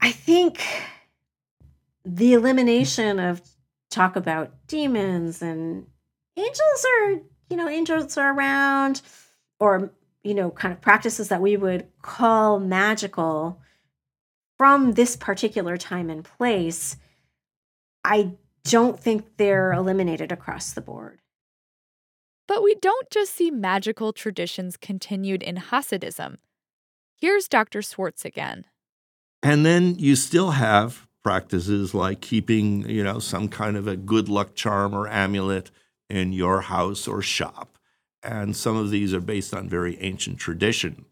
[0.00, 0.62] i think
[2.04, 3.40] the elimination of
[3.90, 5.86] talk about demons and
[6.36, 7.10] angels are
[7.48, 9.00] you know angels are around
[9.58, 9.90] or
[10.26, 13.60] you know kind of practices that we would call magical
[14.58, 16.96] from this particular time and place,
[18.04, 18.32] I
[18.64, 21.20] don't think they're eliminated across the board.
[22.48, 26.36] But we don't just see magical traditions continued in Hasidism.
[27.16, 27.82] Here's Dr.
[27.82, 28.64] Swartz again.
[29.42, 34.28] And then you still have practices like keeping, you know, some kind of a good
[34.28, 35.70] luck charm or amulet
[36.08, 37.75] in your house or shop.
[38.22, 41.04] And some of these are based on very ancient tradition.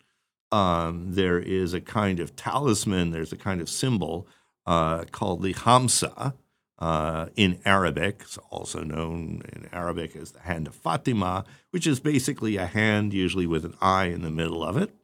[0.50, 4.28] Um, there is a kind of talisman, there's a kind of symbol
[4.66, 6.34] uh, called the Hamsa
[6.78, 12.00] uh, in Arabic, it's also known in Arabic as the hand of Fatima, which is
[12.00, 14.94] basically a hand, usually with an eye in the middle of it,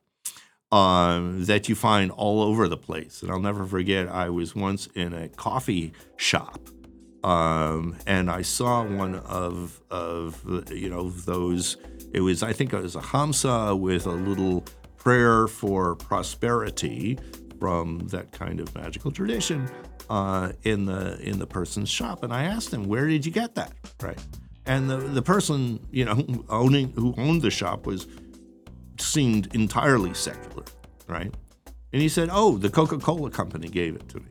[0.73, 3.23] um, that you find all over the place.
[3.23, 6.61] And I'll never forget, I was once in a coffee shop.
[7.23, 11.77] Um, and I saw one of, of you know those.
[12.13, 14.65] It was I think it was a hamsa with a little
[14.97, 17.19] prayer for prosperity
[17.59, 19.69] from that kind of magical tradition
[20.09, 22.23] uh, in the in the person's shop.
[22.23, 24.19] And I asked him, "Where did you get that?" Right,
[24.65, 28.07] and the the person you know owning who owned the shop was
[28.99, 30.65] seemed entirely secular,
[31.07, 31.35] right?
[31.93, 34.27] And he said, "Oh, the Coca Cola company gave it to me."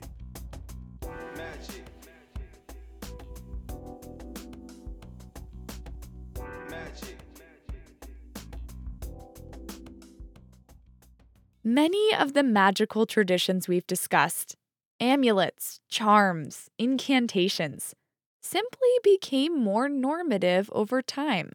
[11.72, 14.56] Many of the magical traditions we've discussed
[15.00, 17.94] amulets, charms, incantations
[18.42, 21.52] simply became more normative over time.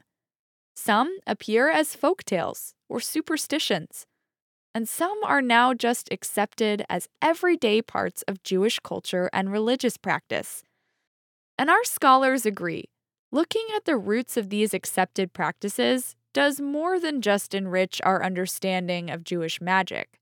[0.76, 4.06] Some appear as folk tales or superstitions,
[4.72, 10.62] and some are now just accepted as everyday parts of Jewish culture and religious practice.
[11.58, 12.84] And our scholars agree
[13.32, 19.08] looking at the roots of these accepted practices does more than just enrich our understanding
[19.08, 20.20] of Jewish magic.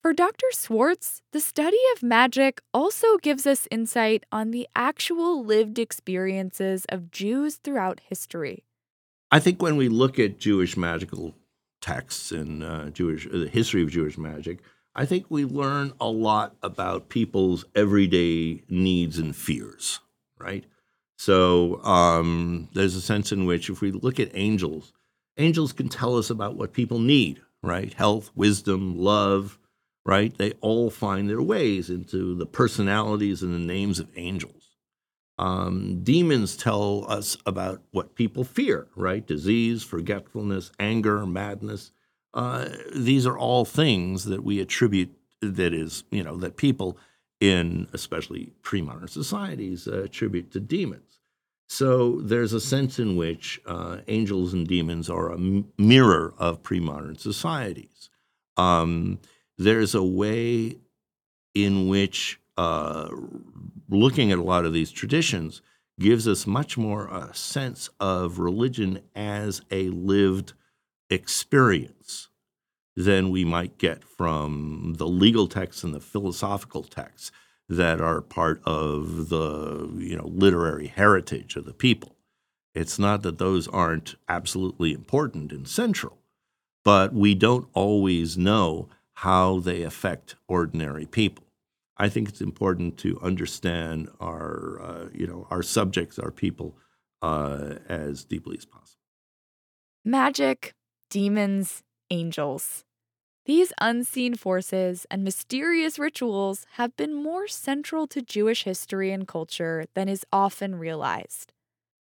[0.00, 0.48] For Dr.
[0.52, 7.10] Swartz, the study of magic also gives us insight on the actual lived experiences of
[7.10, 8.64] Jews throughout history.
[9.30, 11.34] I think when we look at Jewish magical
[11.80, 14.60] texts and uh, Jewish uh, the history of Jewish magic,
[14.94, 20.00] I think we learn a lot about people's everyday needs and fears,
[20.38, 20.64] right?
[21.16, 24.92] So um, there's a sense in which if we look at angels,
[25.36, 27.92] angels can tell us about what people need, right?
[27.94, 29.58] Health, wisdom, love,
[30.04, 30.36] right?
[30.36, 34.76] They all find their ways into the personalities and the names of angels.
[35.38, 39.26] Um, demons tell us about what people fear, right?
[39.26, 41.90] Disease, forgetfulness, anger, madness.
[42.32, 46.96] Uh, these are all things that we attribute, that is, you know, that people
[47.40, 51.13] in especially pre modern societies uh, attribute to demons.
[51.68, 56.62] So there's a sense in which uh, angels and demons are a m- mirror of
[56.62, 58.10] pre modern societies.
[58.56, 59.18] Um,
[59.58, 60.76] there's a way
[61.54, 63.08] in which uh,
[63.88, 65.62] looking at a lot of these traditions
[65.98, 70.52] gives us much more a sense of religion as a lived
[71.10, 72.28] experience
[72.96, 77.30] than we might get from the legal texts and the philosophical texts
[77.68, 82.16] that are part of the you know literary heritage of the people.
[82.74, 86.18] It's not that those aren't absolutely important and central,
[86.84, 91.44] but we don't always know how they affect ordinary people.
[91.96, 96.76] I think it's important to understand our uh, you know our subjects, our people,
[97.22, 99.00] uh, as deeply as possible.
[100.04, 100.74] Magic,
[101.08, 102.84] demons, angels.
[103.46, 109.84] These unseen forces and mysterious rituals have been more central to Jewish history and culture
[109.94, 111.52] than is often realized.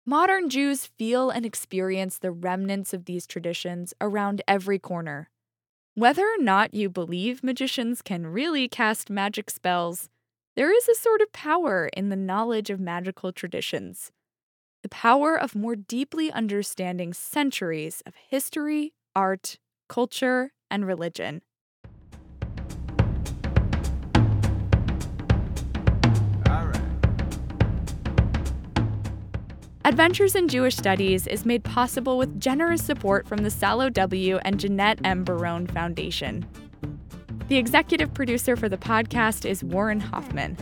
[0.07, 5.29] Modern Jews feel and experience the remnants of these traditions around every corner.
[5.95, 10.09] Whether or not you believe magicians can really cast magic spells,
[10.55, 14.11] there is a sort of power in the knowledge of magical traditions.
[14.83, 19.59] The power of more deeply understanding centuries of history, art,
[19.89, 21.43] culture, and religion.
[29.87, 34.39] Adventures in Jewish Studies is made possible with generous support from the Salo W.
[34.43, 35.23] and Jeanette M.
[35.23, 36.45] Baron Foundation.
[37.47, 40.57] The executive producer for the podcast is Warren Hoffman.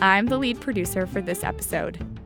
[0.00, 2.17] I'm the lead producer for this episode.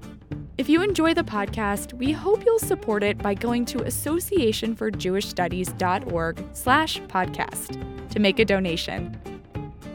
[0.59, 7.01] If you enjoy the podcast, we hope you'll support it by going to associationforjewishstudies.org slash
[7.01, 9.19] podcast to make a donation.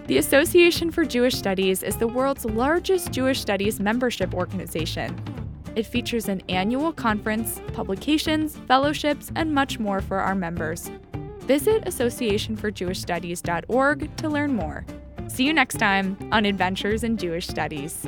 [0.08, 5.16] The Association for Jewish Studies is the world's largest Jewish studies membership organization.
[5.76, 10.90] It features an annual conference, publications, fellowships, and much more for our members.
[11.42, 14.84] Visit associationforjewishstudies.org to learn more.
[15.28, 18.08] See you next time on Adventures in Jewish Studies.